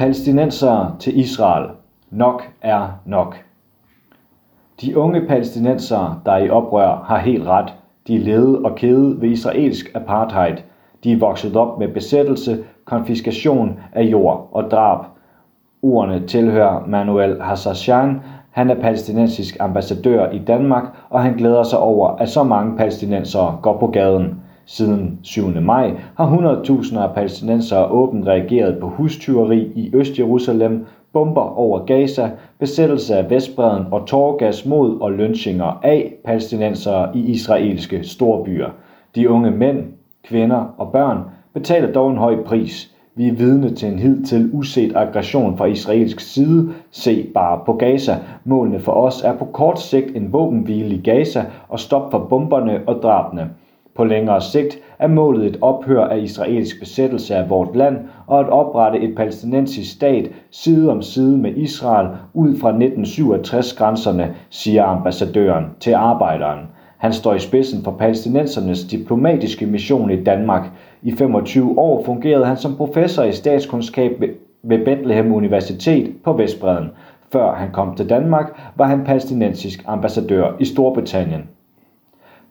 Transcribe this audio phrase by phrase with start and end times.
[0.00, 1.70] Palæstinensere til Israel.
[2.10, 3.36] Nok er nok.
[4.80, 7.74] De unge palæstinensere, der er i oprør, har helt ret.
[8.06, 10.56] De er ledet og kede ved israelsk apartheid.
[11.04, 15.04] De er vokset op med besættelse, konfiskation af jord og drab.
[15.82, 18.20] Ordene tilhører Manuel Hassashan.
[18.50, 23.58] Han er palæstinensisk ambassadør i Danmark, og han glæder sig over, at så mange palæstinensere
[23.62, 24.40] går på gaden.
[24.66, 25.42] Siden 7.
[25.62, 33.16] maj har 100.000 af palæstinensere åbent reageret på hustyveri i Øst-Jerusalem, bomber over Gaza, besættelse
[33.16, 38.68] af Vestbreden og tårgas mod og lynchinger af palæstinensere i israelske storbyer.
[39.14, 39.84] De unge mænd,
[40.24, 41.18] kvinder og børn
[41.54, 42.96] betaler dog en høj pris.
[43.14, 46.70] Vi er vidne til en hidtil uset aggression fra israelsk side.
[46.90, 48.16] Se bare på Gaza.
[48.44, 52.80] Målene for os er på kort sigt en våbenhvile i Gaza og stop for bomberne
[52.86, 53.50] og drabene.
[54.00, 58.48] På længere sigt er målet et ophør af israelsk besættelse af vort land og at
[58.48, 65.92] oprette et palæstinensisk stat side om side med Israel ud fra 1967-grænserne, siger ambassadøren til
[65.92, 66.58] arbejderen.
[66.98, 70.70] Han står i spidsen for palæstinensernes diplomatiske mission i Danmark.
[71.02, 74.22] I 25 år fungerede han som professor i statskundskab
[74.62, 76.90] ved Bethlehem Universitet på Vestbreden.
[77.32, 81.42] Før han kom til Danmark, var han palæstinensisk ambassadør i Storbritannien.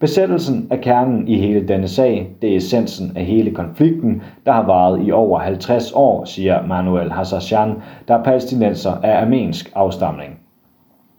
[0.00, 2.30] Besættelsen er kernen i hele denne sag.
[2.42, 7.10] Det er essensen af hele konflikten, der har varet i over 50 år, siger Manuel
[7.10, 7.74] Hassashan,
[8.08, 10.38] der er palæstinenser af armensk afstamning.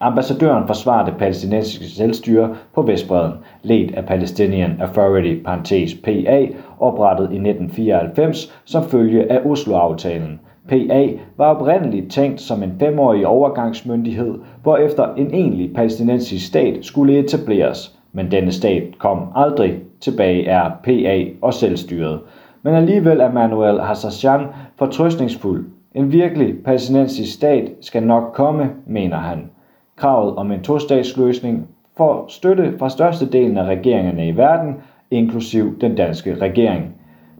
[0.00, 6.46] Ambassadøren forsvarer det palæstinensiske selvstyre på Vestbreden, ledt af Palestinian Authority parentes PA,
[6.78, 10.40] oprettet i 1994 som følge af Oslo-aftalen.
[10.68, 17.98] PA var oprindeligt tænkt som en femårig overgangsmyndighed, hvorefter en egentlig palæstinensisk stat skulle etableres
[18.14, 22.20] men denne stat kom aldrig tilbage er PA og selvstyret.
[22.62, 25.66] Men alligevel er Manuel Hassan fortrøstningsfuld.
[25.94, 29.50] En virkelig palæstinensisk stat skal nok komme, mener han.
[29.96, 34.74] Kravet om en to-statsløsning får støtte fra størstedelen af regeringerne i verden,
[35.10, 36.94] inklusiv den danske regering.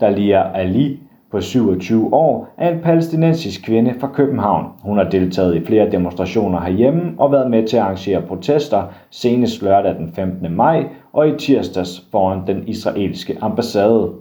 [0.00, 4.66] Dalia Ali på 27 år er en palæstinensisk kvinde fra København.
[4.82, 9.62] Hun har deltaget i flere demonstrationer herhjemme og været med til at arrangere protester senest
[9.62, 10.54] lørdag den 15.
[10.54, 14.12] maj og i tirsdags foran den israelske ambassade.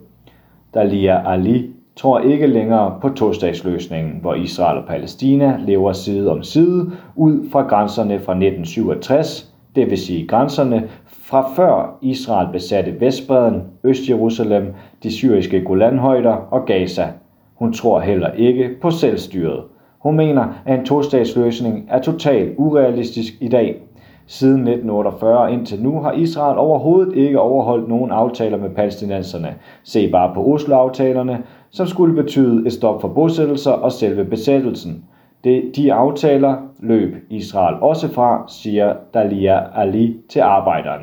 [0.74, 6.92] Dalia Ali tror ikke længere på tostatsløsningen, hvor Israel og Palæstina lever side om side
[7.16, 14.74] ud fra grænserne fra 1967, det vil sige grænserne fra før Israel besatte Vestbreden, Østjerusalem,
[15.04, 17.08] de syriske Golanhøjder og Gaza.
[17.56, 19.64] Hun tror heller ikke på selvstyret.
[20.00, 23.82] Hun mener, at en tostatsløsning er totalt urealistisk i dag.
[24.28, 29.56] Siden 1948 indtil nu har Israel overhovedet ikke overholdt nogen aftaler med palæstinenserne.
[29.84, 35.04] Se bare på Oslo-aftalerne, som skulle betyde et stop for bosættelser og selve besættelsen.
[35.44, 41.02] De, de aftaler løb Israel også fra, siger Dalia Ali til arbejderen.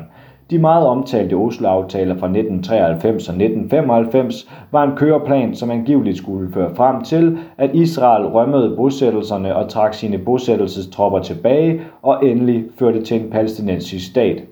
[0.49, 6.75] De meget omtalte Oslo-aftaler fra 1993 og 1995 var en køreplan, som angiveligt skulle føre
[6.75, 13.21] frem til, at Israel rømmede bosættelserne og trak sine bosættelsestropper tilbage og endelig førte til
[13.21, 14.43] en palæstinensisk stat.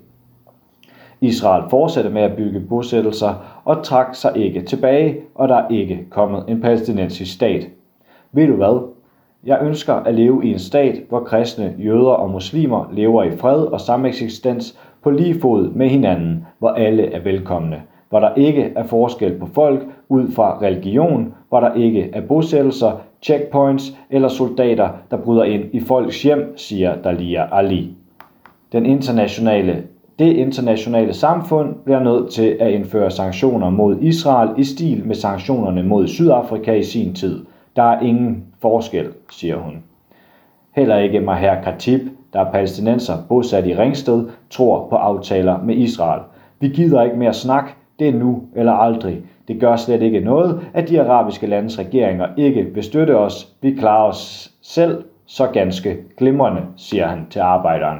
[1.21, 6.05] Israel fortsatte med at bygge bosættelser og trak sig ikke tilbage, og der er ikke
[6.09, 7.67] kommet en palæstinensisk stat.
[8.31, 8.92] Ved du hvad?
[9.45, 13.59] Jeg ønsker at leve i en stat, hvor kristne, jøder og muslimer lever i fred
[13.59, 18.83] og sameksistens på lige fod med hinanden, hvor alle er velkomne, hvor der ikke er
[18.83, 25.17] forskel på folk ud fra religion, hvor der ikke er bosættelser, checkpoints eller soldater, der
[25.17, 27.89] bryder ind i folks hjem, siger Dalia Ali.
[28.71, 29.83] Den internationale
[30.19, 35.83] det internationale samfund bliver nødt til at indføre sanktioner mod Israel i stil med sanktionerne
[35.83, 37.45] mod Sydafrika i sin tid.
[37.75, 39.83] Der er ingen forskel, siger hun.
[40.75, 42.01] Heller ikke Maher Khatib,
[42.33, 46.21] der er palæstinenser bosat i Ringsted, tror på aftaler med Israel.
[46.59, 49.21] Vi gider ikke mere snak, det er nu eller aldrig.
[49.47, 53.55] Det gør slet ikke noget, at de arabiske landes regeringer ikke vil støtte os.
[53.61, 57.99] Vi klarer os selv så ganske glimrende, siger han til arbejderen.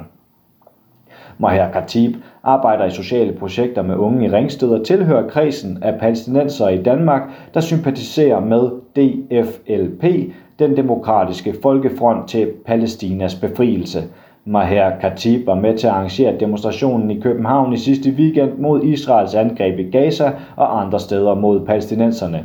[1.38, 6.68] Maher Khatib arbejder i sociale projekter med unge i Ringsted og tilhører kredsen af palæstinenser
[6.68, 7.22] i Danmark,
[7.54, 14.02] der sympatiserer med DFLP, den demokratiske folkefront til Palæstinas befrielse.
[14.44, 19.34] Maher Khatib var med til at arrangere demonstrationen i København i sidste weekend mod Israels
[19.34, 22.44] angreb i Gaza og andre steder mod palæstinenserne.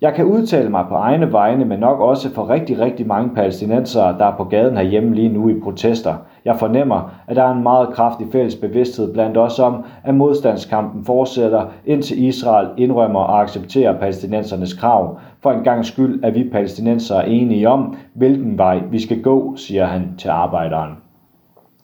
[0.00, 4.18] Jeg kan udtale mig på egne vegne, men nok også for rigtig, rigtig mange palæstinensere,
[4.18, 6.14] der er på gaden herhjemme lige nu i protester.
[6.44, 11.04] Jeg fornemmer, at der er en meget kraftig fælles bevidsthed blandt os om, at modstandskampen
[11.04, 15.18] fortsætter, indtil Israel indrømmer og accepterer palæstinensernes krav.
[15.42, 19.84] For en gang skyld er vi palæstinensere enige om, hvilken vej vi skal gå, siger
[19.84, 20.92] han til arbejderen.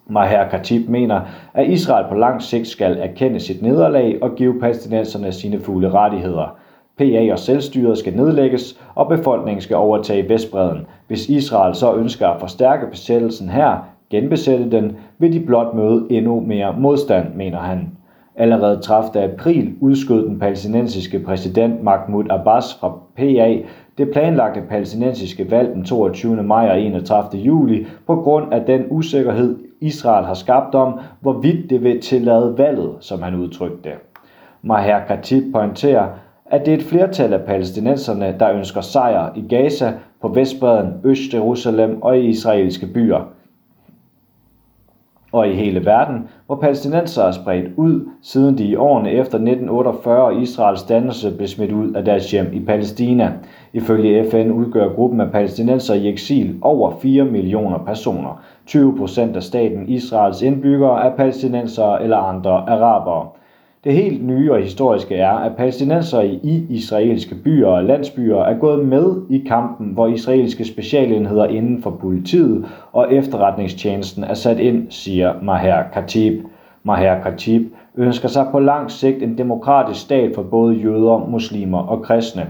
[0.07, 1.21] Maher Khatib mener,
[1.55, 6.57] at Israel på lang sigt skal erkende sit nederlag og give palæstinenserne sine fulde rettigheder.
[6.99, 10.87] PA og selvstyret skal nedlægges, og befolkningen skal overtage Vestbreden.
[11.07, 16.41] Hvis Israel så ønsker at forstærke besættelsen her, genbesætte den, vil de blot møde endnu
[16.41, 17.89] mere modstand, mener han.
[18.37, 19.25] Allerede 30.
[19.25, 23.57] april udskød den palæstinensiske præsident Mahmoud Abbas fra PA
[23.99, 26.43] det planlagte palæstinensiske valg den 22.
[26.43, 27.43] maj og 31.
[27.43, 32.91] juli på grund af den usikkerhed, Israel har skabt om, hvorvidt det vil tillade valget,
[33.01, 33.93] som han udtrykte det.
[34.63, 36.09] Maher Khatib pointerer,
[36.53, 42.03] at det er et flertal af palæstinenserne, der ønsker sejr i Gaza, på Vestbreden, Øst-Jerusalem
[42.03, 43.21] og i israelske byer
[45.33, 50.43] og i hele verden, hvor palæstinenser er spredt ud, siden de i årene efter 1948
[50.43, 53.33] Israels dannelse blev smidt ud af deres hjem i Palæstina.
[53.73, 58.43] Ifølge FN udgør gruppen af palæstinenser i eksil over 4 millioner personer.
[58.67, 63.29] 20 procent af staten Israels indbyggere er palæstinensere eller andre arabere.
[63.85, 68.87] Det helt nye og historiske er, at palæstinenser i israelske byer og landsbyer er gået
[68.87, 75.33] med i kampen, hvor israelske specialenheder inden for politiet og efterretningstjenesten er sat ind, siger
[75.43, 76.43] Maher Khatib.
[76.83, 77.63] Maher Khatib
[77.97, 82.47] ønsker sig på lang sigt en demokratisk stat for både jøder, muslimer og kristne.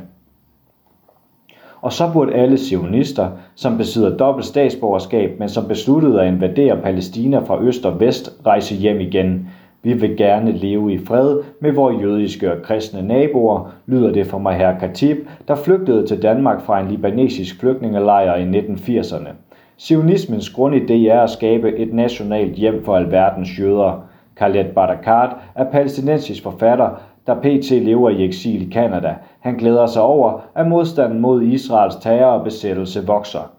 [1.81, 7.38] Og så burde alle sionister, som besidder dobbelt statsborgerskab, men som besluttede at invadere Palæstina
[7.38, 9.49] fra øst og vest, rejse hjem igen.
[9.84, 14.38] Vi vil gerne leve i fred med vores jødiske og kristne naboer, lyder det fra
[14.38, 15.17] Maher Khatib,
[15.49, 19.29] der flygtede til Danmark fra en libanesisk flygtningelejr i 1980'erne.
[19.76, 24.06] Sionismens grundidé er at skabe et nationalt hjem for alverdens jøder.
[24.37, 26.90] Khaled Barakat er palæstinensisk forfatter,
[27.26, 27.70] der pt.
[27.70, 29.14] lever i eksil i Kanada.
[29.40, 33.52] Han glæder sig over, at modstanden mod Israels terror og besættelse vokser.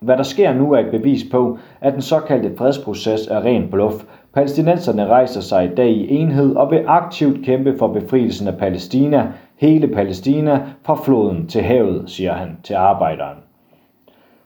[0.00, 4.04] Hvad der sker nu er et bevis på, at den såkaldte fredsproces er ren bluff,
[4.34, 9.26] Palæstinenserne rejser sig i dag i enhed og vil aktivt kæmpe for befrielsen af Palæstina,
[9.56, 13.38] hele Palæstina, fra floden til havet, siger han til arbejderen.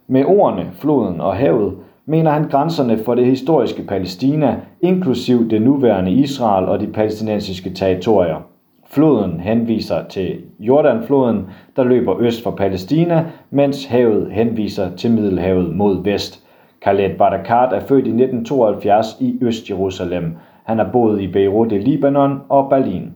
[0.06, 1.74] Med ordene floden og havet
[2.06, 8.46] mener han grænserne for det historiske Palæstina, inklusiv det nuværende Israel og de palæstinensiske territorier.
[8.90, 11.46] Floden henviser til Jordanfloden,
[11.76, 16.43] der løber øst for Palæstina, mens havet henviser til Middelhavet mod vest.
[16.84, 20.36] Khaled Barakat er født i 1972 i Øst-Jerusalem.
[20.64, 23.14] Han har boet i Beirut i Libanon og Berlin.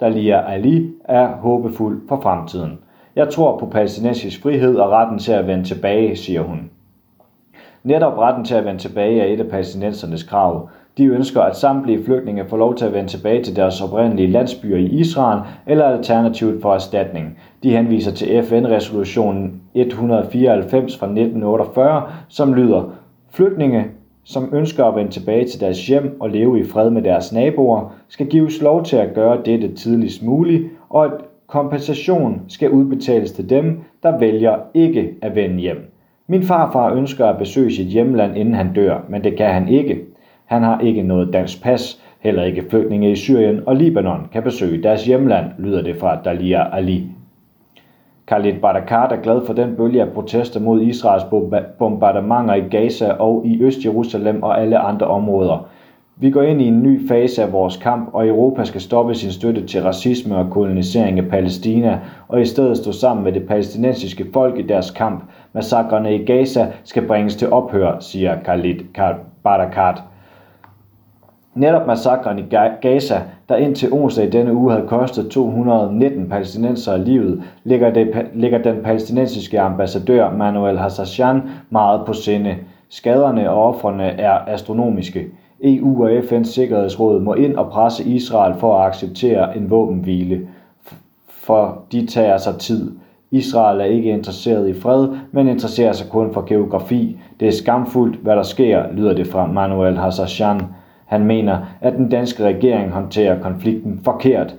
[0.00, 2.78] Dalia Ali er håbefuld for fremtiden.
[3.16, 6.70] Jeg tror på palæstinensisk frihed og retten til at vende tilbage, siger hun.
[7.82, 10.68] Netop retten til at vende tilbage er et af palæstinensernes krav.
[10.98, 14.76] De ønsker, at samtlige flygtninge får lov til at vende tilbage til deres oprindelige landsbyer
[14.76, 17.38] i Israel eller alternativt for erstatning.
[17.62, 22.90] De henviser til FN-resolutionen 194 fra 1948, som lyder,
[23.30, 23.84] Flygtninge,
[24.24, 27.94] som ønsker at vende tilbage til deres hjem og leve i fred med deres naboer,
[28.08, 31.10] skal gives lov til at gøre dette tidligst muligt, og at
[31.46, 35.92] kompensation skal udbetales til dem, der vælger ikke at vende hjem.
[36.26, 40.13] Min farfar ønsker at besøge sit hjemland, inden han dør, men det kan han ikke.
[40.44, 44.82] Han har ikke noget dansk pas, heller ikke flygtninge i Syrien og Libanon kan besøge
[44.82, 47.06] deres hjemland, lyder det fra Dalia Ali.
[48.26, 51.24] Khalid Barakat er glad for den bølge af protester mod Israels
[51.78, 55.68] bombardementer i Gaza og i Øst-Jerusalem og alle andre områder.
[56.16, 59.30] Vi går ind i en ny fase af vores kamp, og Europa skal stoppe sin
[59.30, 64.26] støtte til racisme og kolonisering af Palæstina, og i stedet stå sammen med det palæstinensiske
[64.32, 65.24] folk i deres kamp.
[65.52, 68.80] Massakrene i Gaza skal bringes til ophør, siger Khalid
[69.44, 70.02] Barakat.
[71.54, 72.42] Netop massakren i
[72.82, 78.58] Gaza, der indtil onsdag i denne uge havde kostet 219 palæstinensere livet, ligger, det, ligger
[78.58, 82.56] den palæstinensiske ambassadør Manuel Hassan meget på sinde.
[82.88, 85.26] Skaderne og offrene er astronomiske.
[85.64, 90.40] EU og FN's Sikkerhedsråd må ind og presse Israel for at acceptere en våbenhvile,
[91.28, 92.92] for de tager sig tid.
[93.30, 97.18] Israel er ikke interesseret i fred, men interesserer sig kun for geografi.
[97.40, 100.60] Det er skamfuldt, hvad der sker, lyder det fra Manuel Hassan.
[101.14, 104.56] Han mener, at den danske regering håndterer konflikten forkert.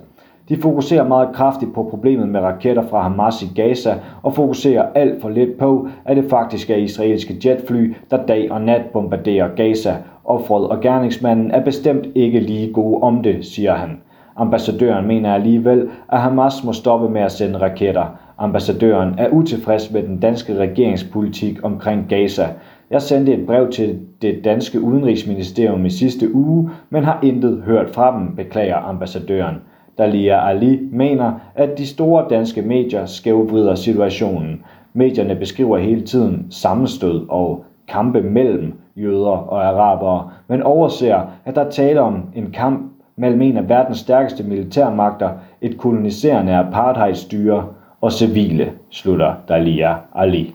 [0.48, 5.22] De fokuserer meget kraftigt på problemet med raketter fra Hamas i Gaza og fokuserer alt
[5.22, 9.96] for lidt på, at det faktisk er israelske jetfly, der dag og nat bombarderer Gaza.
[10.24, 14.00] Offret og gerningsmanden er bestemt ikke lige gode om det, siger han.
[14.36, 18.06] Ambassadøren mener alligevel, at Hamas må stoppe med at sende raketter.
[18.38, 22.46] Ambassadøren er utilfreds med den danske regeringspolitik omkring Gaza.
[22.90, 27.90] Jeg sendte et brev til det danske udenrigsministerium i sidste uge, men har intet hørt
[27.90, 29.56] fra dem, beklager ambassadøren.
[29.98, 34.62] Dalia Ali mener, at de store danske medier skævvrider situationen.
[34.92, 41.70] Medierne beskriver hele tiden sammenstød og kampe mellem jøder og arabere, men overser, at der
[41.70, 47.64] taler om en kamp mellem en af verdens stærkeste militærmagter, et koloniserende apartheidstyre
[48.00, 50.54] og civile, slutter Dalia Ali.